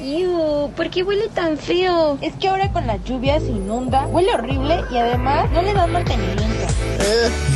[0.00, 0.70] ¡Ew!
[0.76, 2.18] ¿Por qué huele tan feo?
[2.20, 5.90] Es que ahora con las lluvias se inunda, huele horrible y además no le dan
[5.92, 6.44] mantenimiento.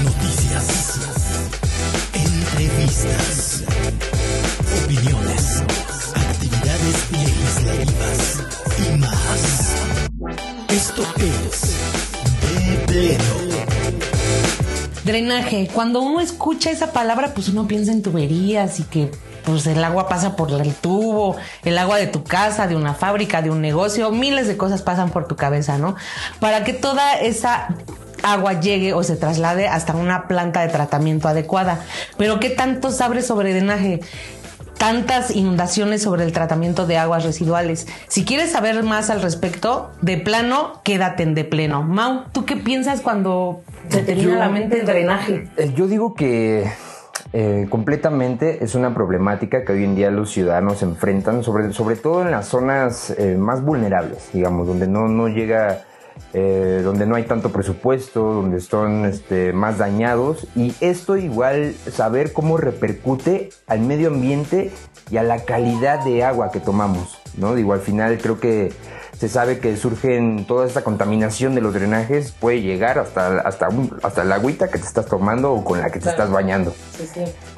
[0.03, 0.99] Noticias,
[2.13, 3.63] entrevistas,
[4.85, 5.63] opiniones,
[6.17, 8.43] actividades legislativas
[8.79, 9.77] y más.
[10.69, 11.77] Esto es
[12.41, 13.35] De Pleno.
[15.05, 15.69] Drenaje.
[15.73, 19.11] Cuando uno escucha esa palabra, pues uno piensa en tuberías y que
[19.45, 23.43] pues el agua pasa por el tubo, el agua de tu casa, de una fábrica,
[23.43, 25.97] de un negocio, miles de cosas pasan por tu cabeza, ¿no?
[26.41, 27.75] Para que toda esa
[28.23, 31.81] agua llegue o se traslade hasta una planta de tratamiento adecuada.
[32.17, 34.01] Pero ¿qué tanto sabes sobre drenaje?
[34.79, 37.87] tantas inundaciones sobre el tratamiento de aguas residuales.
[38.09, 41.85] Si quieres saber más al respecto, de plano, quédate en de pleno.
[41.85, 45.49] Mau, ¿tú qué piensas cuando se te viene a la mente el drenaje?
[45.57, 46.69] Eh, Yo digo que
[47.35, 52.23] eh, completamente es una problemática que hoy en día los ciudadanos enfrentan, sobre, sobre todo
[52.23, 55.85] en las zonas eh, más vulnerables, digamos, donde no, no llega,
[56.35, 60.47] eh, donde no hay tanto presupuesto, donde están este, más dañados.
[60.55, 64.71] Y esto igual, saber cómo repercute al medio ambiente
[65.11, 67.55] y a la calidad de agua que tomamos, ¿no?
[67.55, 68.73] Digo, al final creo que
[69.23, 73.69] se sabe que surgen toda esta contaminación de los drenajes puede llegar hasta, hasta,
[74.03, 76.75] hasta la agüita que te estás tomando o con la que te estás bañando.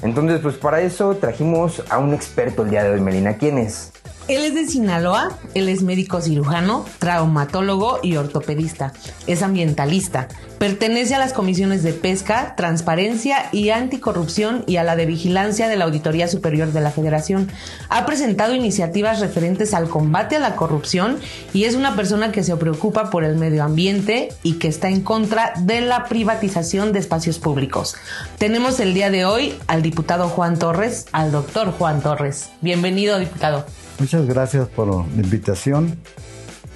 [0.02, 3.38] Entonces, pues para eso trajimos a un experto el día de hoy, Melina.
[3.38, 3.94] ¿Quién es?
[4.26, 8.94] Él es de Sinaloa, él es médico cirujano, traumatólogo y ortopedista.
[9.26, 10.28] Es ambientalista.
[10.56, 15.76] Pertenece a las comisiones de pesca, transparencia y anticorrupción y a la de vigilancia de
[15.76, 17.50] la Auditoría Superior de la Federación.
[17.90, 21.18] Ha presentado iniciativas referentes al combate a la corrupción
[21.52, 25.02] y es una persona que se preocupa por el medio ambiente y que está en
[25.02, 27.94] contra de la privatización de espacios públicos.
[28.38, 32.48] Tenemos el día de hoy al diputado Juan Torres, al doctor Juan Torres.
[32.62, 33.66] Bienvenido, diputado.
[33.98, 35.96] Muchas gracias por la invitación.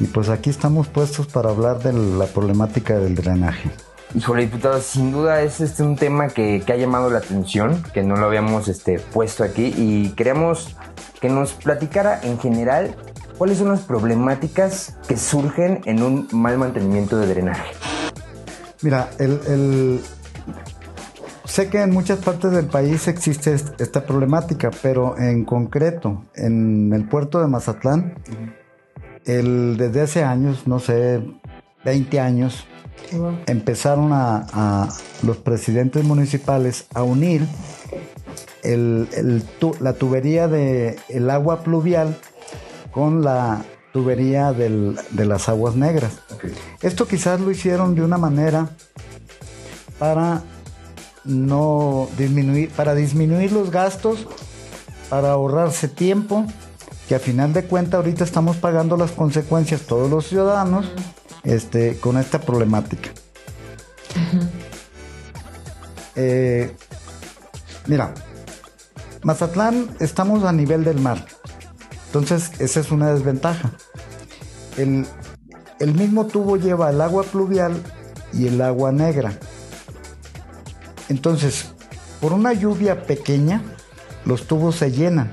[0.00, 3.70] Y pues aquí estamos puestos para hablar de la problemática del drenaje.
[4.14, 8.02] Híjole, diputado, sin duda es este un tema que, que ha llamado la atención, que
[8.02, 10.76] no lo habíamos este, puesto aquí y queríamos
[11.20, 12.94] que nos platicara en general
[13.36, 17.72] cuáles son las problemáticas que surgen en un mal mantenimiento de drenaje.
[18.82, 20.00] Mira, el, el-
[21.58, 26.92] sé que en muchas partes del país existe est- esta problemática, pero en concreto, en
[26.92, 28.14] el puerto de Mazatlán,
[29.24, 31.20] el, desde hace años, no sé,
[31.84, 32.64] 20 años,
[33.46, 34.88] empezaron a, a
[35.24, 37.42] los presidentes municipales a unir
[38.62, 42.16] el- el tu- la tubería de el agua pluvial
[42.92, 46.20] con la tubería del- de las aguas negras.
[46.82, 48.70] Esto quizás lo hicieron de una manera
[49.98, 50.42] para
[51.28, 54.26] no disminuir, para disminuir los gastos,
[55.10, 56.46] para ahorrarse tiempo,
[57.06, 60.90] que a final de cuentas ahorita estamos pagando las consecuencias todos los ciudadanos
[61.44, 63.10] este, con esta problemática.
[66.16, 66.74] Eh,
[67.86, 68.12] mira,
[69.22, 71.24] Mazatlán estamos a nivel del mar,
[72.06, 73.70] entonces esa es una desventaja.
[74.76, 75.06] El,
[75.78, 77.80] el mismo tubo lleva el agua pluvial
[78.32, 79.38] y el agua negra.
[81.08, 81.66] Entonces,
[82.20, 83.62] por una lluvia pequeña,
[84.24, 85.30] los tubos se llenan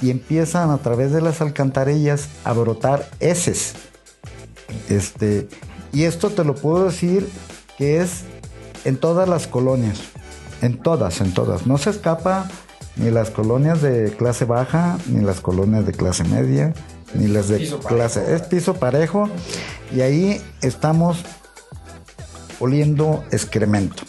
[0.00, 3.74] y empiezan a través de las alcantarillas a brotar heces.
[4.88, 5.48] Este,
[5.92, 7.28] y esto te lo puedo decir
[7.78, 8.24] que es
[8.84, 9.98] en todas las colonias,
[10.62, 11.66] en todas, en todas.
[11.66, 12.48] No se escapa
[12.96, 16.74] ni las colonias de clase baja, ni las colonias de clase media,
[17.14, 18.34] ni las de clase.
[18.34, 19.28] Es piso parejo
[19.94, 21.24] y ahí estamos
[22.58, 24.02] oliendo excremento.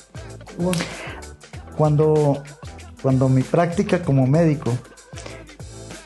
[1.78, 2.42] Cuando,
[3.02, 4.72] cuando mi práctica como médico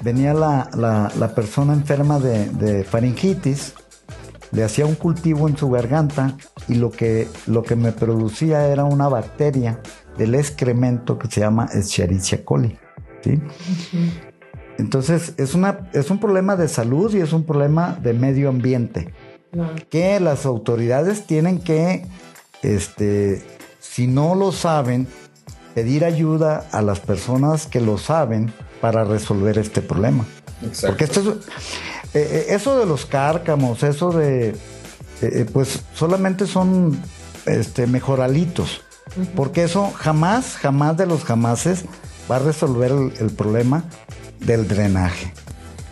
[0.01, 3.73] venía la, la- la persona enferma de, de faringitis,
[4.51, 6.35] le hacía un cultivo en su garganta
[6.67, 9.79] y lo que, lo que me producía era una bacteria
[10.17, 12.77] del excremento que se llama Escherichia coli.
[13.23, 13.39] ¿sí?
[14.77, 19.13] Entonces es, una, es un problema de salud y es un problema de medio ambiente
[19.89, 22.05] que las autoridades tienen que,
[22.61, 23.41] este,
[23.91, 25.05] si no lo saben,
[25.75, 30.25] pedir ayuda a las personas que lo saben para resolver este problema.
[30.85, 31.31] Porque esto es, eh,
[32.13, 34.55] eh, eso de los cárcamos, eso de, eh,
[35.21, 36.97] eh, pues solamente son
[37.45, 38.81] este, mejoralitos.
[39.35, 41.83] Porque eso jamás, jamás de los jamases
[42.31, 43.83] va a resolver el, el problema
[44.39, 45.33] del drenaje.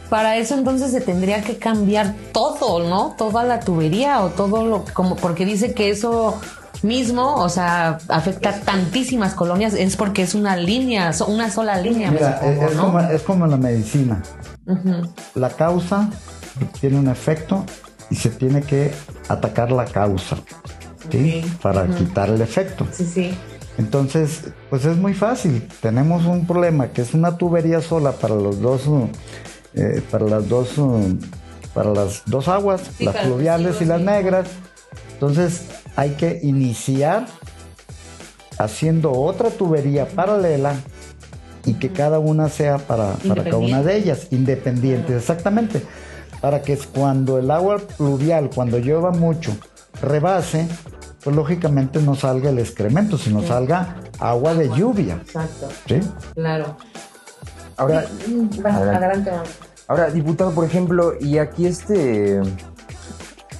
[0.10, 3.16] Para eso entonces se tendría que cambiar todo, ¿no?
[3.18, 6.40] Toda la tubería o todo lo como porque dice que eso
[6.84, 12.12] mismo, o sea, afecta tantísimas colonias, es porque es una línea, una sola línea.
[12.12, 12.81] Mira, supongo, es, ¿no?
[12.84, 14.22] como, es como la medicina.
[15.36, 16.10] La causa
[16.80, 17.66] tiene un efecto
[18.10, 18.92] y se tiene que
[19.28, 20.38] atacar la causa.
[21.62, 22.86] Para quitar el efecto.
[22.92, 23.38] Sí, sí.
[23.80, 25.68] Entonces, pues es muy fácil.
[25.82, 28.82] Tenemos un problema que es una tubería sola para los dos,
[29.74, 31.18] eh, para las dos, uh,
[31.74, 34.50] para las dos aguas, Sí, las fluviales y las negras.
[35.14, 35.64] Entonces,
[36.00, 37.25] hay que iniciar
[38.57, 40.75] haciendo otra tubería paralela
[41.66, 45.84] y que cada una sea para, para cada una de ellas, independientes, exactamente.
[46.40, 49.51] Para que cuando el agua pluvial, cuando llueva mucho,
[50.01, 50.69] rebase,
[51.22, 55.16] pues lógicamente no salga el excremento, sino salga agua de lluvia.
[55.16, 55.68] Exacto.
[55.86, 56.00] ¿sí?
[56.34, 56.78] Claro.
[57.75, 58.06] Ahora,
[58.63, 59.06] Va, Adelante.
[59.06, 59.50] adelante, vamos.
[59.90, 62.40] Ahora, diputado, por ejemplo, y aquí este,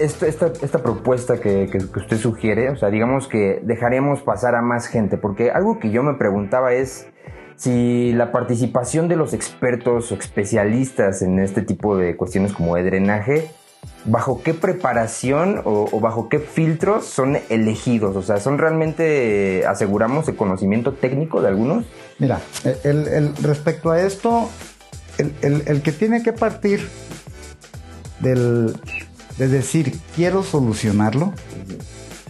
[0.00, 4.86] esta, esta, esta propuesta que, usted sugiere, o sea, digamos que dejaremos pasar a más
[4.86, 7.06] gente, porque algo que yo me preguntaba es
[7.56, 12.84] si la participación de los expertos o especialistas en este tipo de cuestiones como de
[12.84, 13.50] drenaje,
[14.06, 20.36] bajo qué preparación o, bajo qué filtros son elegidos, o sea, son realmente, aseguramos, el
[20.36, 21.84] conocimiento técnico de algunos.
[22.18, 22.40] Mira,
[22.84, 24.48] el, respecto a esto,
[25.18, 26.88] el que tiene que partir
[28.20, 28.74] del,
[29.40, 31.32] de decir quiero solucionarlo,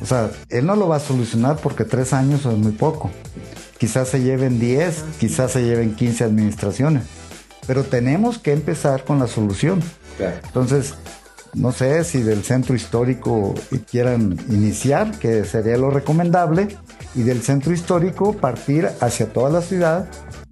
[0.00, 3.10] o sea, él no lo va a solucionar porque tres años es muy poco.
[3.78, 7.02] Quizás se lleven 10, quizás se lleven 15 administraciones,
[7.66, 9.82] pero tenemos que empezar con la solución.
[10.44, 10.94] Entonces,
[11.52, 13.54] no sé si del centro histórico
[13.90, 16.68] quieran iniciar, que sería lo recomendable,
[17.16, 20.08] y del centro histórico partir hacia toda la ciudad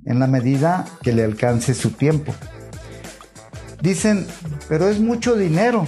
[0.07, 2.35] en la medida que le alcance su tiempo.
[3.81, 4.27] Dicen,
[4.69, 5.87] pero es mucho dinero.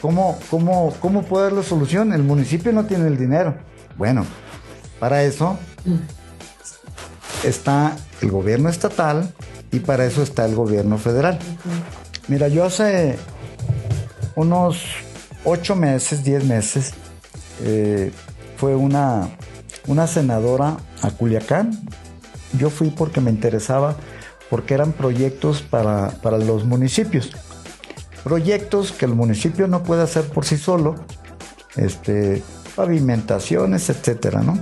[0.00, 2.12] ¿Cómo, cómo, cómo dar la solución?
[2.12, 3.54] El municipio no tiene el dinero.
[3.96, 4.24] Bueno,
[4.98, 5.58] para eso
[7.44, 9.32] está el gobierno estatal
[9.70, 11.38] y para eso está el gobierno federal.
[12.28, 13.18] Mira, yo hace
[14.36, 14.82] unos
[15.44, 16.92] ocho meses, diez meses,
[17.62, 18.10] eh,
[18.56, 19.28] fue una,
[19.86, 21.78] una senadora a Culiacán.
[22.58, 23.96] Yo fui porque me interesaba,
[24.48, 27.32] porque eran proyectos para, para los municipios.
[28.24, 30.94] Proyectos que el municipio no puede hacer por sí solo,
[31.76, 32.42] este,
[32.76, 34.58] pavimentaciones, etcétera, ¿no?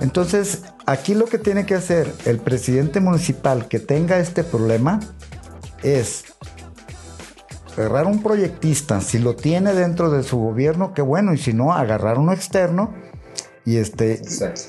[0.00, 4.98] Entonces, aquí lo que tiene que hacer el presidente municipal que tenga este problema
[5.82, 6.24] es
[7.76, 11.72] agarrar un proyectista, si lo tiene dentro de su gobierno, qué bueno, y si no,
[11.72, 12.94] agarrar uno externo
[13.64, 14.20] y este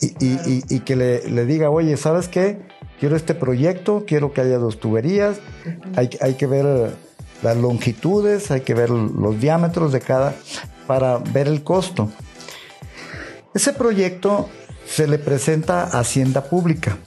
[0.01, 2.67] y, y- y- y que le, le diga, oye, ¿sabes qué?
[2.99, 5.37] Quiero este proyecto, quiero que haya dos tuberías,
[5.95, 6.95] hay, hay que ver
[7.45, 10.33] las longitudes, hay que ver los diámetros de cada
[10.87, 12.09] para ver el costo.
[13.53, 14.49] Ese proyecto
[14.87, 16.97] se le presenta a Hacienda Pública.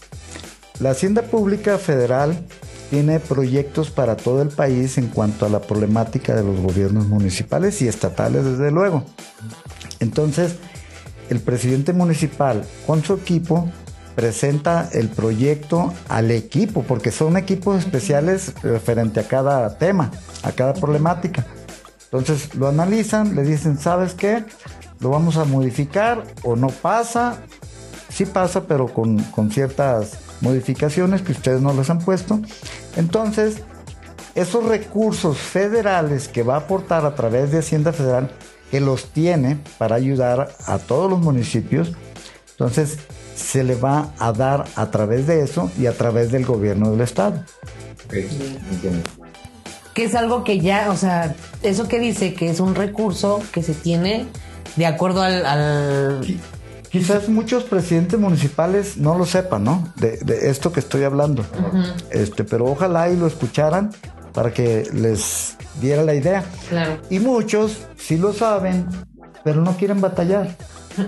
[0.79, 2.47] La Hacienda Pública Federal
[2.89, 7.83] tiene proyectos para todo el país en cuanto a la problemática de los gobiernos municipales
[7.83, 9.03] y estatales, desde luego.
[9.99, 10.55] Entonces,
[11.31, 13.69] el presidente municipal con su equipo
[14.19, 20.11] presenta el proyecto al equipo, porque son equipos especiales referente a cada tema,
[20.43, 21.47] a cada problemática.
[22.03, 24.45] Entonces lo analizan, le dicen, ¿sabes qué?
[24.99, 27.45] Lo vamos a modificar o no pasa.
[28.09, 32.41] Sí pasa, pero con, con ciertas modificaciones que ustedes no les han puesto.
[32.97, 33.63] Entonces,
[34.35, 38.33] esos recursos federales que va a aportar a través de Hacienda Federal,
[38.73, 41.93] que los tiene para ayudar a todos los municipios,
[42.51, 42.99] entonces
[43.39, 47.01] se le va a dar a través de eso y a través del gobierno del
[47.01, 47.43] estado.
[49.95, 53.63] Que es algo que ya, o sea, eso que dice que es un recurso que
[53.63, 54.27] se tiene
[54.77, 55.45] de acuerdo al...
[55.47, 56.39] al- Qui-
[56.91, 59.93] Quizás muchos presidentes municipales no lo sepan, ¿no?
[59.97, 61.45] De, de esto que estoy hablando.
[62.11, 63.91] Este, pero ojalá y lo escucharan
[64.33, 66.45] para que les diera la idea.
[66.71, 66.97] Claro.
[67.11, 68.87] Y muchos sí lo saben,
[69.45, 70.57] pero no quieren batallar.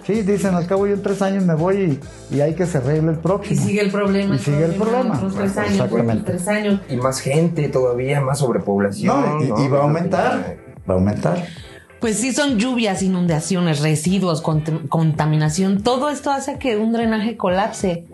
[0.06, 2.78] Sí, dicen, al cabo yo en tres años me voy y, y hay que se
[2.78, 3.66] arregle el Y próximo.
[3.66, 4.37] sigue el problema.
[4.37, 5.14] Y sigue el problema.
[5.16, 6.12] otros tres años, Exactamente.
[6.23, 6.80] otros tres años.
[6.88, 9.20] Y más gente todavía, más sobrepoblación.
[9.38, 9.70] No, y, y ¿no?
[9.70, 10.56] va a aumentar,
[10.88, 11.44] va a aumentar.
[12.00, 15.82] Pues sí, son lluvias, inundaciones, residuos, cont- contaminación.
[15.82, 18.04] Todo esto hace que un drenaje colapse.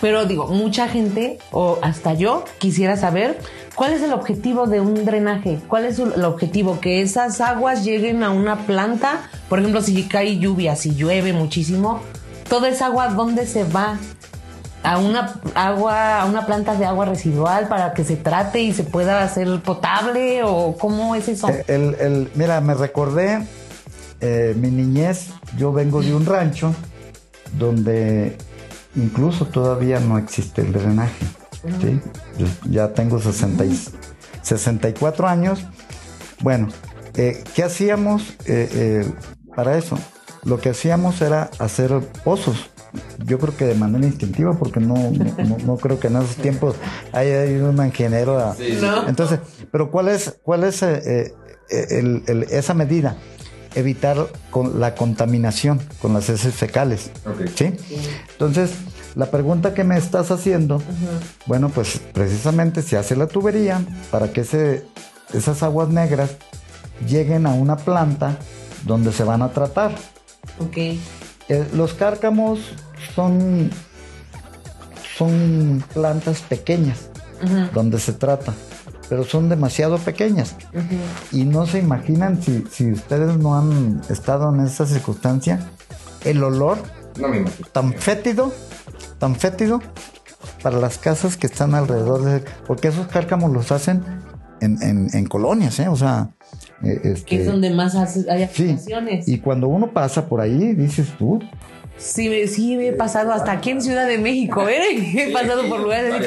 [0.00, 3.38] Pero digo, mucha gente, o hasta yo, quisiera saber
[3.74, 5.58] cuál es el objetivo de un drenaje.
[5.66, 6.78] ¿Cuál es el objetivo?
[6.80, 9.28] Que esas aguas lleguen a una planta.
[9.48, 12.00] Por ejemplo, si cae lluvia, si llueve muchísimo,
[12.48, 13.98] toda esa agua, ¿dónde se va?
[14.84, 18.84] A una agua, a una planta de agua residual para que se trate y se
[18.84, 21.48] pueda hacer potable o cómo es eso?
[21.48, 23.44] Eh, El, el- mira, me recordé
[24.20, 25.30] eh, mi niñez.
[25.56, 26.72] Yo vengo de un rancho
[27.58, 28.36] donde
[28.98, 31.24] incluso todavía no existe el drenaje.
[31.80, 32.00] ¿sí?
[32.38, 33.78] Yo ya tengo 60 y-
[34.42, 35.64] 64 años.
[36.40, 36.68] Bueno,
[37.14, 39.12] eh, ¿qué hacíamos eh, eh,
[39.56, 39.98] para eso?
[40.44, 42.70] Lo que hacíamos era hacer pozos.
[43.24, 46.36] Yo creo que de manera instintiva, porque no, no, no- no creo que en esos
[46.36, 46.76] tiempos
[47.12, 48.54] haya ido un ingeniero a...
[49.08, 49.40] Entonces,
[49.70, 51.34] pero ¿cuál es, cuál es eh,
[51.70, 53.16] eh, el- el- esa medida?
[53.78, 57.12] Evitar con la contaminación con las heces fecales.
[57.54, 57.72] ¿sí?
[58.32, 58.72] Entonces,
[59.14, 60.82] la pregunta que me estás haciendo,
[61.46, 63.80] bueno, pues precisamente se hace la tubería
[64.10, 64.84] para que ese,
[65.32, 66.30] esas aguas negras
[67.06, 68.36] lleguen a una planta
[68.84, 69.92] donde se van a tratar.
[70.58, 70.76] Ok.
[70.76, 70.98] Eh,
[71.74, 72.58] los cárcamos
[73.14, 73.70] son,
[75.16, 77.10] son plantas pequeñas
[77.72, 78.52] donde se trata,
[79.08, 80.54] pero son demasiado pequeñas.
[81.32, 85.70] Y no se imaginan si, si ustedes no han estado en esa circunstancia,
[86.24, 86.78] el olor
[87.18, 87.66] No me imagino.
[87.72, 88.52] tan fétido,
[89.18, 89.80] tan fétido
[90.62, 92.44] para las casas que están alrededor de...
[92.66, 94.02] Porque esos cárcamos los hacen
[94.60, 95.88] en, en- en colonias, ¿eh?
[95.88, 96.30] O sea...
[96.82, 99.28] eh, este, Que es donde más hace- hay Sí, aplicaciones.
[99.28, 101.38] y cuando uno pasa por ahí, dices tú,
[101.98, 104.78] Sí, me- sí, me he pasado hasta aquí en Ciudad de México, ¿eh?
[105.28, 106.20] He pasado por lugares de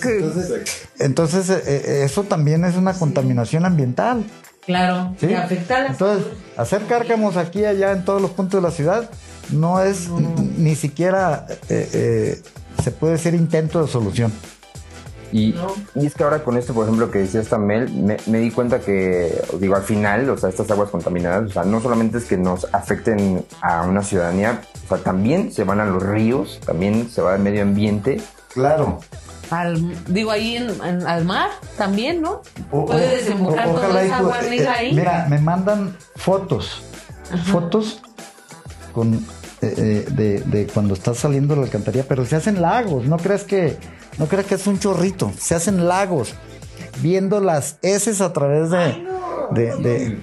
[0.00, 4.24] que- entonces eh, eh, eso también es una contaminación ambiental.
[4.64, 5.26] Claro, ¿sí?
[5.28, 8.68] que afecta a la Entonces, hacer cárcamos aquí y allá en todos los puntos de
[8.68, 9.10] la ciudad
[9.50, 12.42] no es n- ni siquiera eh, eh,
[12.82, 14.32] se puede decir intento de solución.
[15.32, 15.54] Y,
[15.94, 18.80] y es que ahora con esto, por ejemplo, que decías Tamel, me, me di cuenta
[18.80, 22.36] que, digo, al final, o sea, estas aguas contaminadas, o sea, no solamente es que
[22.36, 27.22] nos afecten a una ciudadanía, o sea, también se van a los ríos, también se
[27.22, 28.20] va al medio ambiente.
[28.52, 28.98] Claro.
[29.50, 32.42] Al- digo, ahí en, en- al mar también, ¿no?
[32.70, 34.94] O- Puede o- desembocar o- toda esa agua eh, negra ahí.
[34.94, 36.82] Mira, me mandan fotos,
[37.46, 38.00] fotos
[38.92, 39.14] con
[39.62, 43.44] eh, eh, de, de cuando está saliendo la alcantarilla, pero se hacen lagos, no creas
[43.44, 43.76] que
[44.18, 46.34] no creas que es un chorrito, se hacen lagos,
[47.00, 49.06] viendo las heces a través de,
[49.52, 50.22] de, de-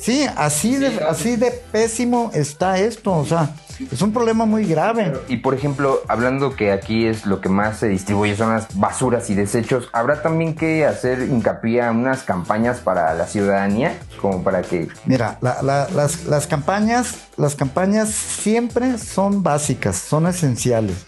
[0.00, 3.50] sí, así de así de pésimo está esto, o sea,
[3.90, 5.12] es un problema muy grave.
[5.28, 9.30] Y por ejemplo, hablando que aquí es lo que más se distribuye son las basuras
[9.30, 13.98] y desechos, ¿habrá también que hacer hincapié a unas campañas para la ciudadanía?
[14.20, 14.88] Como para que...
[15.06, 21.06] Mira, la- la- las, las campañas, las campañas siempre son básicas, son esenciales,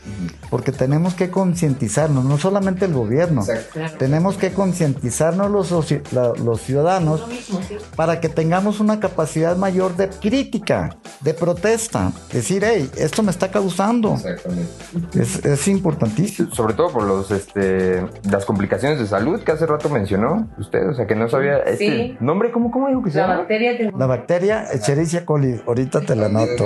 [0.49, 3.99] porque tenemos que concientizarnos, no solamente el gobierno, Exacto.
[3.99, 7.25] tenemos que concientizarnos los ciudadanos
[7.97, 13.51] para que tengamos una capacidad mayor de crítica, de protesta, decir, hey, esto me está
[13.51, 14.71] causando, Exactamente.
[15.21, 16.55] es, es importantísimo.
[16.55, 20.95] Sobre todo por los, este, las complicaciones de salud que hace rato mencionó usted, o
[20.95, 22.17] sea, que no sabía este Sí.
[22.21, 23.39] nombre, ¿cómo, cómo dijo que se La llama?
[23.41, 23.91] bacteria que...
[23.99, 26.65] La bacteria Escherichia coli, ahorita te la anoto.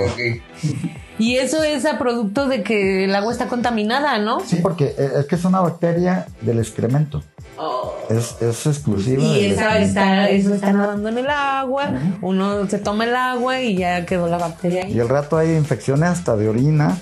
[1.18, 4.40] Y eso es a producto de que el agua está contaminada, ¿no?
[4.40, 7.23] Sí, porque eh, es que es una bacteria del excremento.
[8.11, 9.23] Es, es exclusiva.
[9.23, 9.78] Y excremento.
[9.87, 11.88] está, eso está nadando en el agua,
[12.20, 15.00] uno se toma el agua y ya quedó la bacteria Y ahí.
[15.00, 16.99] al rato hay infecciones hasta de orina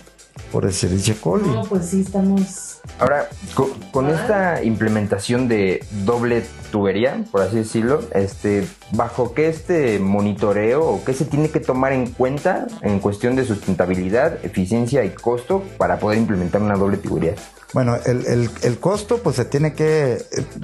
[0.51, 1.49] por Escherichia coli.
[1.49, 2.72] No, pues sí, estamos...
[2.99, 9.99] Ahora, co- con, esta implementación de doble tubería, por así decirlo, este, ¿bajo qué este
[9.99, 15.11] monitoreo o qué se tiene que tomar en cuenta en cuestión de sustentabilidad, eficiencia y
[15.11, 17.35] costo para poder implementar una doble tubería?
[17.73, 20.19] Bueno, el, el- el costo pues se tiene que,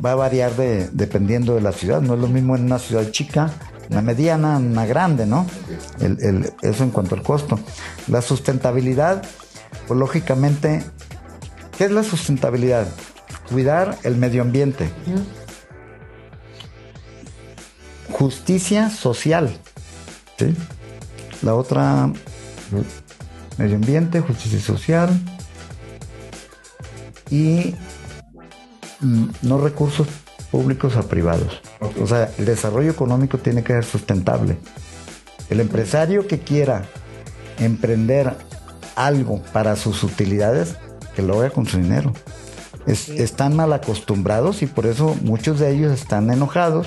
[0.05, 2.01] va a variar de, dependiendo de la ciudad.
[2.03, 3.51] No es lo mismo en una ciudad chica,
[3.91, 5.47] una mediana, una grande, ¿no?
[6.01, 7.59] El- el- eso en cuanto al costo.
[8.09, 9.23] La sustentabilidad,
[9.87, 10.83] pues lógicamente,
[11.79, 12.89] ¿qué es la sustentabilidad?
[13.49, 14.91] Cuidar el medio ambiente.
[18.11, 19.57] Justicia social.
[20.37, 20.55] ¿sí?
[21.43, 22.11] La otra,
[23.57, 25.09] medio ambiente, justicia social
[27.31, 27.77] y
[29.01, 30.09] mm, no recursos
[30.51, 31.63] públicos a privados.
[32.01, 34.59] O sea, el desarrollo económico tiene que ser sustentable.
[35.49, 36.87] El empresario que quiera
[37.59, 38.35] emprender
[38.97, 40.77] algo para sus utilidades,
[41.19, 42.13] que lo haga con su dinero.
[42.87, 46.87] Es- están mal acostumbrados y por eso muchos de ellos están enojados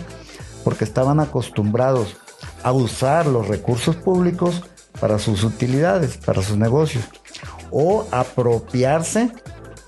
[0.63, 2.15] porque estaban acostumbrados
[2.63, 4.63] a usar los recursos públicos
[5.01, 7.03] para sus utilidades, para sus negocios,
[7.71, 9.31] o apropiarse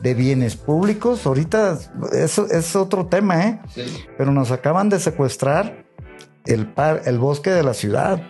[0.01, 1.25] de bienes públicos.
[1.25, 1.79] Ahorita
[2.11, 3.59] eso es otro tema, ¿eh?
[4.17, 5.85] Pero nos acaban de secuestrar
[6.45, 8.21] el, par- el bosque de la ciudad.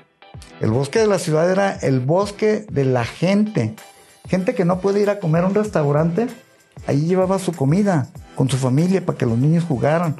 [0.62, 3.75] El bosque de la ciudad era el bosque de la gente.
[4.30, 6.27] Gente que no puede ir a comer a un restaurante,
[6.88, 10.15] ahí llevaba su comida con su familia para que los niños jugaran.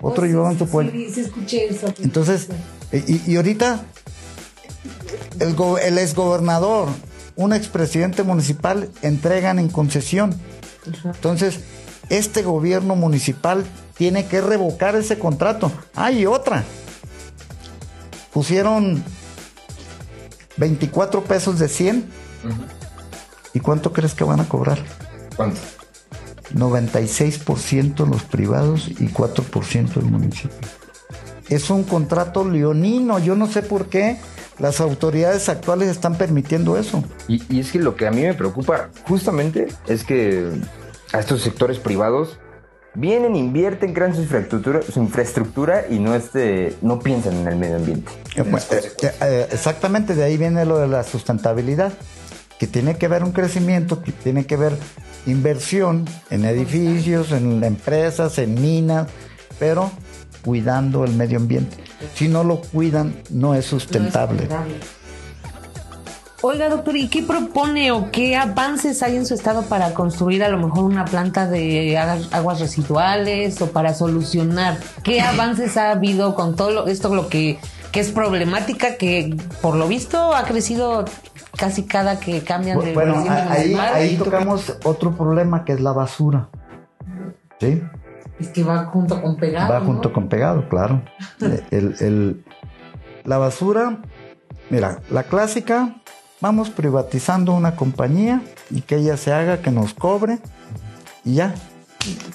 [0.00, 0.92] Otro llevaban su pueblo.
[0.92, 1.92] Sí, sí, escuché eso.
[2.00, 2.48] Entonces,
[2.92, 3.80] y, y ahorita
[5.40, 6.88] el, go- el exgobernador
[7.36, 10.34] un expresidente municipal entregan en concesión.
[11.04, 11.60] Entonces,
[12.08, 13.64] este gobierno municipal
[13.96, 15.70] tiene que revocar ese contrato.
[15.94, 16.64] Hay otra.
[18.32, 19.02] Pusieron
[20.56, 22.04] 24 pesos de 100.
[23.54, 24.78] ¿Y cuánto crees que van a cobrar?
[25.36, 25.60] ¿Cuánto?
[26.54, 30.56] 96% los privados y 4% el municipio.
[31.48, 34.18] Es un contrato leonino, yo no sé por qué
[34.58, 37.04] las autoridades actuales están permitiendo eso.
[37.26, 40.50] Y, y es que lo que a mí me preocupa justamente es que
[41.12, 42.38] a estos sectores privados
[42.94, 47.76] vienen, invierten, crean su infraestructura, su infraestructura y no, este, no piensan en el medio
[47.76, 48.10] ambiente.
[48.34, 51.92] Eh, pues, eh, eh, exactamente, de ahí viene lo de la sustentabilidad,
[52.58, 54.76] que tiene que haber un crecimiento, que tiene que haber
[55.26, 59.08] inversión en edificios, en empresas, en minas,
[59.58, 59.90] pero
[60.44, 61.76] cuidando el medio ambiente.
[62.14, 64.48] Si no lo cuidan, no es sustentable.
[66.40, 70.48] Oiga, doctor, ¿y qué propone o qué avances hay en su estado para construir a
[70.48, 74.78] lo mejor una planta de aguas residuales o para solucionar?
[75.02, 77.58] ¿Qué avances ha habido con todo esto, lo que,
[77.92, 81.04] que es problemática, que por lo visto ha crecido
[81.56, 86.48] casi cada que cambian de Bueno, ahí, ahí tocamos otro problema que es la basura.
[87.60, 87.82] ¿Sí?
[88.38, 89.72] Es que va junto con pegado.
[89.72, 89.86] Va ¿no?
[89.86, 91.02] junto con pegado, claro.
[91.40, 92.44] Eh, El- el-
[93.24, 93.98] la basura,
[94.70, 95.96] mira, la clásica,
[96.40, 100.38] vamos privatizando una compañía y que ella se haga, que nos cobre
[101.24, 101.54] y ya.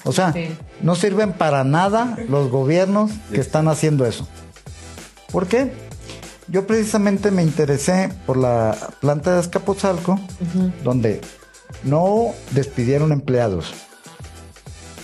[0.04, 0.54] O sea, Sí.
[0.82, 4.28] no sirven para nada los gobiernos que están haciendo eso.
[5.34, 5.72] ¿Por qué?
[6.46, 10.20] Yo precisamente me interesé por la planta de Azcapotzalco,
[10.84, 11.20] donde
[11.82, 13.74] no despidieron empleados,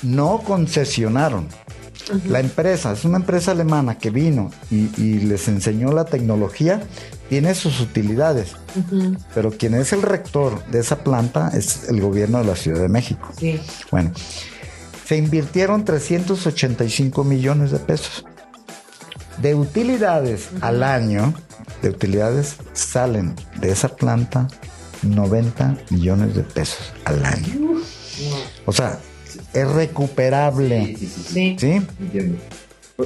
[0.04, 1.48] no concesionaron.
[2.26, 6.80] La empresa, es una empresa alemana que vino y, y les enseñó la tecnología,
[7.28, 8.52] tiene sus utilidades,
[9.34, 12.88] pero quien es el rector de esa planta es el gobierno de la Ciudad de
[12.88, 13.28] México.
[13.36, 13.60] Sí.
[13.90, 14.12] Bueno,
[15.06, 18.24] se invirtieron 385 millones de pesos.
[19.42, 21.32] De utilidades al año,
[21.82, 24.48] de utilidades salen de esa planta
[25.02, 27.80] 90 millones de pesos al año.
[28.66, 28.98] O sea,
[29.54, 30.96] es recuperable.
[30.96, 31.56] Sí.
[31.58, 31.86] ¿Sí?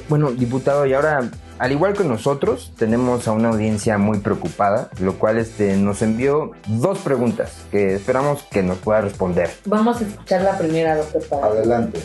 [0.08, 5.18] Bueno, diputado, y ahora, al igual que nosotros, tenemos a una audiencia muy preocupada, lo
[5.20, 9.50] cual este, nos envió dos preguntas que esperamos que nos pueda responder.
[9.66, 11.22] Vamos a escuchar la primera, doctor.
[11.28, 12.00] para- Adelante.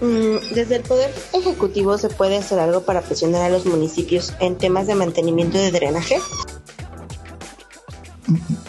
[0.00, 4.56] Mm, Desde el Poder Ejecutivo se puede hacer algo para presionar a los municipios en
[4.56, 6.16] temas de mantenimiento de drenaje.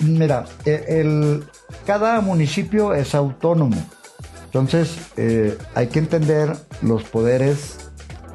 [0.02, 1.46] Mira, e- el,
[1.86, 3.78] cada municipio es autónomo.
[4.46, 7.78] Entonces, eh, hay que entender los poderes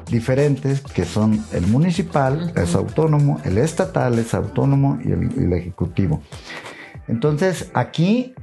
[0.09, 5.53] diferentes que son el municipal, es autónomo, el estatal es autónomo y el, y el
[5.53, 6.21] ejecutivo.
[7.07, 8.33] Entonces, aquí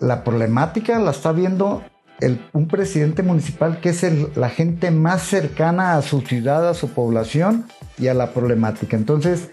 [0.00, 1.82] la problemática la está viendo
[2.20, 6.74] el- un presidente municipal que es el- la gente más cercana a su ciudad, a
[6.74, 7.66] su población
[7.98, 8.96] y a la problemática.
[8.96, 9.48] Entonces,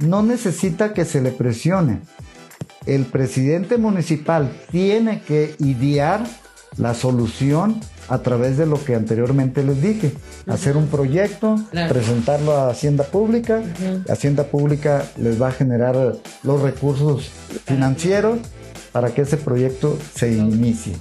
[0.00, 2.00] no necesita que se le presione.
[2.86, 6.24] El presidente municipal tiene que idear
[6.76, 10.12] la solución a través de lo que anteriormente les dije.
[10.46, 11.94] Hacer un proyecto, Claro.
[11.94, 13.62] presentarlo a Hacienda Pública.
[14.10, 17.30] Hacienda Pública les va a generar los recursos
[17.64, 18.38] financieros
[18.92, 20.96] para que ese proyecto se inicie.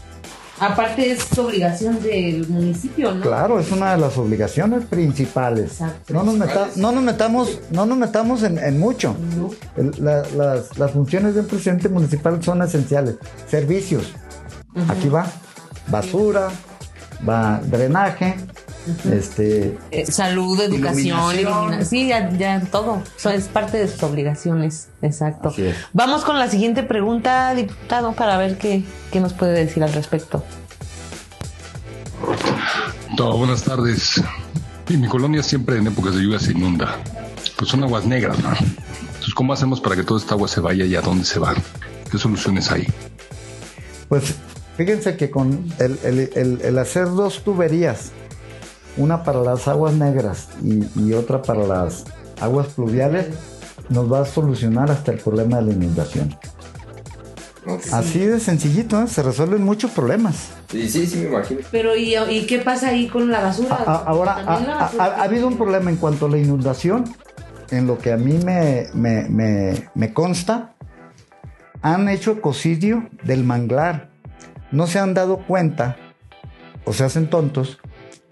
[0.60, 3.22] Aparte es obligación del municipio, ¿no?
[3.22, 5.72] Claro, es una de las obligaciones principales.
[5.72, 6.14] Exacto.
[6.14, 9.16] No nos, meta- no nos metamos, no nos metamos en, en mucho.
[9.76, 13.16] El- la- las, las funciones de un presidente municipal son esenciales.
[13.50, 14.14] Servicios.
[14.90, 15.26] Aquí va
[15.88, 16.50] basura,
[17.28, 18.36] va drenaje,
[19.12, 21.86] este, Eh, salud, educación, Iluminación.
[21.86, 23.02] sí, ya, ya todo.
[23.18, 25.54] Eso es parte de sus obligaciones, exacto.
[25.94, 30.44] Vamos con la siguiente pregunta, diputado, para ver qué, qué nos puede decir al respecto.
[33.18, 34.22] Todo, buenas tardes.
[34.90, 36.98] Mi colonia siempre en épocas de lluvia se inunda.
[37.58, 38.50] Pues son aguas negras, ¿no?
[38.50, 41.54] Entonces, ¿cómo hacemos para que toda esta agua se vaya y a dónde se va?
[42.12, 42.88] ¿Qué soluciones hay?
[44.10, 44.36] pues
[44.78, 48.12] fíjense que con el, el- el- el hacer dos tuberías,
[48.98, 52.04] una para las aguas negras y, y otra para las
[52.42, 53.28] aguas pluviales,
[53.90, 56.36] nos va a solucionar hasta el problema de la inundación.
[57.94, 59.08] Así de sencillito, ¿eh?
[59.08, 60.50] se resuelven muchos problemas.
[60.70, 61.62] Sí, sí, sí, me imagino.
[61.72, 63.76] Pero, ¿y, y qué pasa ahí con la basura?
[63.76, 66.30] A- a- ahora, También la ha- ha, basura- ha habido un problema en cuanto a
[66.30, 67.06] la inundación.
[67.72, 70.74] En lo que a mí me, me- me- me consta,
[71.82, 74.10] han hecho ecocidio del manglar.
[74.72, 75.96] No se han dado cuenta,
[76.84, 77.80] o se hacen tontos,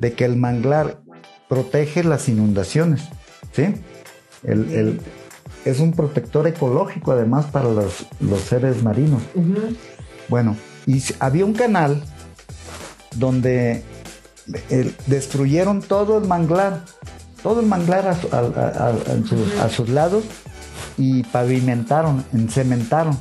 [0.01, 0.99] de que el manglar
[1.47, 3.03] protege las inundaciones.
[3.53, 3.75] ¿Sí?
[4.43, 5.01] El, el-
[5.63, 9.21] es un protector ecológico además para los, los seres marinos.
[10.27, 12.01] Bueno, y había un canal
[13.15, 13.83] donde
[15.05, 16.83] destruyeron todo el manglar,
[17.43, 20.23] todo el manglar a, su- a- a- a- en sus- a sus lados
[20.97, 23.15] y pavimentaron, encementaron,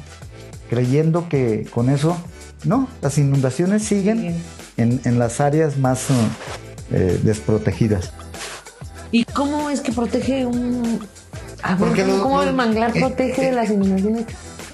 [0.71, 2.17] creyendo que con eso,
[2.65, 4.35] no, las inundaciones siguen
[4.79, 6.15] en, en las áreas más eh,
[6.93, 8.13] eh, desprotegidas.
[9.13, 11.01] ¿Y cómo es que protege un...
[11.63, 14.27] A ver, Porque ¿cómo, el manglar eh, protege de las inundaciones?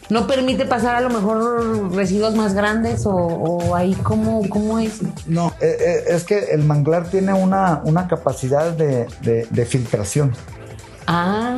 [0.09, 5.01] ¿No permite pasar a lo mejor residuos más grandes o, o ahí cómo, cómo es?
[5.27, 10.33] No, eh, eh, es que el manglar tiene una, una capacidad de, de- de filtración.
[11.09, 11.57] Ah,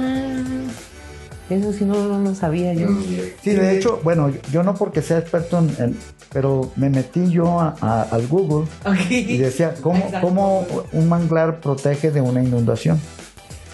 [1.50, 2.88] eso sí no, no lo sabía yo.
[3.42, 5.98] Sí, de hecho, bueno, yo no porque sea experto en, en-
[6.32, 8.66] pero me metí yo a- a- al Google
[9.10, 13.00] y decía, ¿cómo, ¿cómo un manglar protege de una inundación?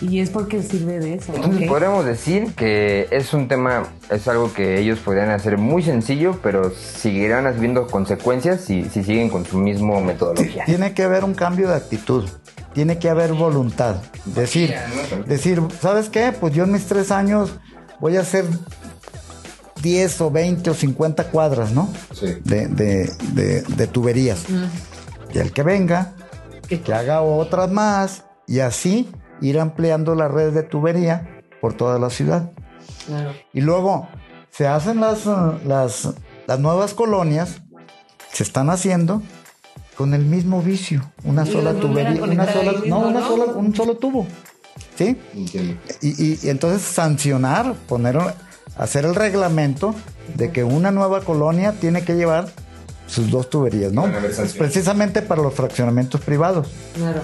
[0.00, 1.32] Y es porque sirve de eso.
[1.34, 1.68] Entonces ok.
[1.68, 6.70] podríamos decir que es un tema, es algo que ellos podrían hacer muy sencillo, pero
[6.74, 10.64] seguirán habiendo consecuencias si, si siguen con su mismo metodología.
[10.66, 12.28] Tiene que haber un cambio de actitud,
[12.74, 13.96] tiene que haber voluntad.
[14.26, 14.74] Decir,
[15.26, 16.32] decir, ¿sabes qué?
[16.38, 17.52] Pues yo en mis tres años
[18.00, 18.44] voy a hacer
[19.82, 21.88] 10 o 20 o 50 cuadras, ¿no?
[22.12, 22.36] Sí.
[22.44, 24.44] De, de- de- de tuberías.
[25.32, 26.12] Y el que venga,
[26.68, 29.10] que haga otras más y así
[29.40, 32.50] ir ampliando la red de tubería por toda la ciudad.
[33.06, 33.32] Claro.
[33.52, 34.08] Y luego
[34.50, 35.26] se hacen las,
[35.66, 36.08] las,
[36.46, 37.60] las nuevas colonias,
[38.32, 39.22] se están haciendo
[39.96, 43.28] con el mismo vicio, una Y sola tubería, una sola, mismo, no, una ¿no?
[43.28, 44.26] sola, un solo tubo,
[44.96, 45.16] ¿sí?
[45.34, 45.74] Entiendo.
[46.02, 48.18] Y, y- y entonces sancionar, poner,
[48.76, 49.94] hacer el reglamento
[50.34, 52.48] de que una nueva colonia tiene que llevar
[53.06, 54.10] sus dos tuberías, ¿no?
[54.58, 56.68] Precisamente para los fraccionamientos privados.
[56.94, 57.20] Claro.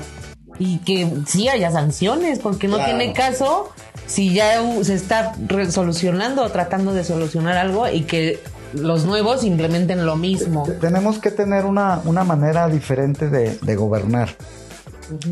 [0.58, 3.70] Y que sí haya sanciones, porque no tiene caso
[4.06, 8.38] si ya se está re- solucionando o tratando de solucionar algo y que
[8.74, 10.66] los nuevos implementen lo mismo.
[10.80, 14.30] Tenemos que tener una, una manera diferente de, de gobernar.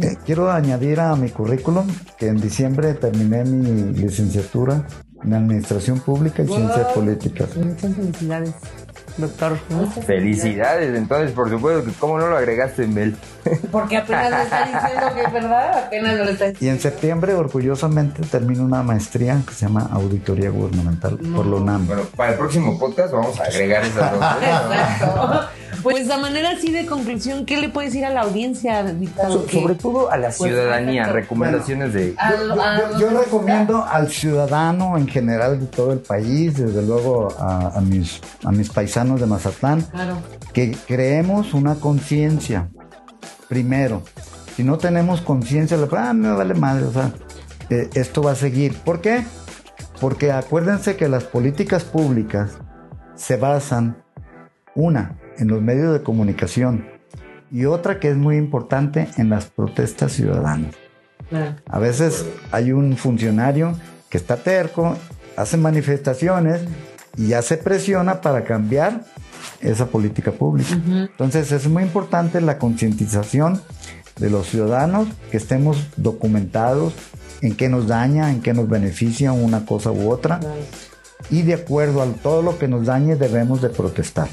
[0.02, 1.86] Eh, quiero añadir a mi currículum
[2.18, 4.84] que en diciembre terminé mi licenciatura
[5.22, 7.56] en Administración Pública y Ciencias Políticas.
[7.56, 8.54] Muchas felicidades,
[9.16, 9.56] doctor.
[10.04, 13.16] Felicidades, entonces, por supuesto que cómo no lo agregaste, Mel.
[13.72, 18.22] Porque apenas le está diciendo que es verdad, apenas lo está Y en septiembre, orgullosamente,
[18.22, 21.86] termino una maestría que se llama Auditoría Gubernamental por la UNAM.
[21.86, 24.22] Bueno, para el próximo podcast vamos a agregar esas dos.
[24.42, 25.40] Exacto.
[25.82, 28.84] Pues a manera así de conclusión, ¿qué le puedes decir a la audiencia?
[29.28, 31.20] So- sobre todo a la ciudadanía, perfecto.
[31.20, 32.14] recomendaciones de...
[32.98, 37.80] Yo, yo- recomiendo al ciudadano en general de todo el país, desde luego a, a
[37.80, 40.16] mis, a mis paisanos de Mazatlán, Claro.
[40.52, 42.68] que creemos una conciencia.
[43.48, 44.02] Primero,
[44.56, 47.12] si no tenemos conciencia, ah, me vale madre, o sea,
[47.70, 48.76] eh, esto va a seguir.
[48.78, 49.24] ¿Por qué?
[50.00, 52.58] Porque acuérdense que las políticas públicas
[53.14, 54.02] se basan,
[54.74, 56.86] una, en los medios de comunicación
[57.50, 60.74] y otra que es muy importante, en las protestas ciudadanas.
[61.68, 63.74] A veces hay un funcionario
[64.08, 64.96] que está terco,
[65.36, 66.62] hace manifestaciones
[67.16, 69.02] y ya se presiona para cambiar
[69.60, 70.74] esa política pública.
[70.74, 73.60] Entonces es muy importante la concientización
[74.18, 76.92] de los ciudadanos, que estemos documentados
[77.40, 80.40] en qué nos daña, en qué nos beneficia una cosa u otra.
[81.30, 84.28] Y de acuerdo a todo lo que nos dañe debemos de protestar.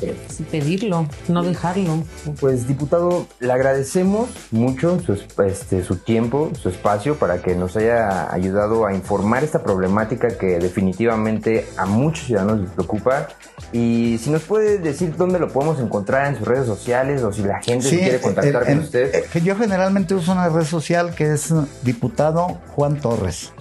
[0.00, 2.02] Sí, pedirlo, no dejarlo.
[2.40, 7.76] Pues diputado, le agradecemos mucho su, es- este, su tiempo, su espacio para que nos
[7.76, 13.28] haya ayudado a informar esta problemática que definitivamente a muchos ciudadanos les preocupa.
[13.72, 17.42] Y si nos puede decir dónde lo podemos encontrar en sus redes sociales o si
[17.42, 19.14] la gente se quiere contactar con usted.
[19.14, 23.52] eh, que yo generalmente uso una red social que es diputado Juan Torres.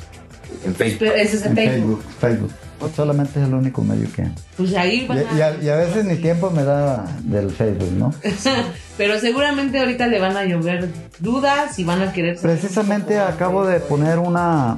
[0.65, 1.07] en Facebook.
[1.15, 2.03] Ese es En Facebook.
[2.19, 2.51] Facebook.
[2.95, 4.27] Solamente es el único medio que...
[4.57, 8.13] Pues ahí van y a, y a veces ni tiempo me da del Facebook, ¿no?
[8.97, 12.37] Pero seguramente ahorita le van a llover dudas y van a querer...
[12.39, 14.77] Precisamente acabo de poner una,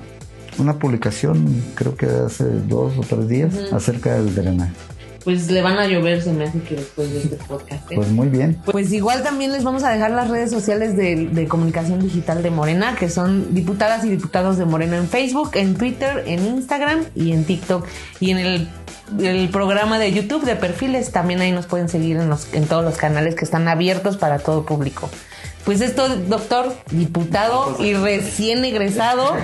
[0.58, 4.74] una publicación, creo que hace dos o tres días, acerca del drenaje.
[5.28, 7.92] Pues le van a llover, se me hace que después de este podcast.
[7.92, 7.96] ¿eh?
[7.96, 8.62] Pues muy bien.
[8.64, 12.50] Pues igual también les vamos a dejar las redes sociales de, de comunicación digital de
[12.50, 17.34] Morena, que son diputadas y diputados de Morena en Facebook, en Twitter, en Instagram y
[17.34, 17.86] en TikTok.
[18.22, 18.70] Y en el,
[19.20, 22.86] el programa de YouTube de perfiles también ahí nos pueden seguir en, los, en todos
[22.86, 25.10] los canales que están abiertos para todo público.
[25.66, 29.36] Pues esto, doctor, diputado y recién egresado,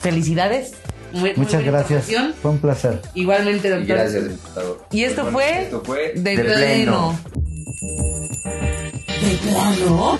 [0.00, 0.72] felicidades.
[1.14, 2.10] Muy- muy Muchas buena gracias.
[2.42, 3.00] Fue un placer.
[3.14, 4.10] Igualmente, doctor.
[4.28, 4.86] diputado.
[4.90, 7.18] Y esto Bueno, fue, esto fue de de pleno.
[7.18, 7.18] pleno.
[9.20, 10.18] De plano?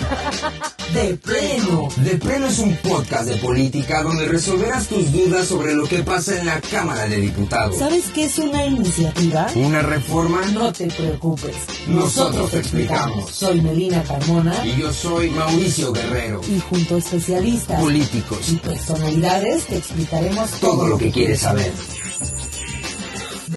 [0.95, 1.89] De pleno.
[1.97, 6.39] De pleno es un podcast de política donde resolverás tus dudas sobre lo que pasa
[6.39, 7.77] en la Cámara de Diputados.
[7.77, 9.47] ¿Sabes qué es una iniciativa?
[9.55, 10.39] ¿Una reforma?
[10.53, 11.53] No te preocupes.
[11.89, 13.29] Nosotros te explicamos.
[13.29, 14.55] Soy Melina Carmona.
[14.65, 16.39] Y yo soy Mauricio Guerrero.
[16.47, 21.73] Y junto a especialistas, políticos y personalidades te explicaremos todo lo que quieres saber.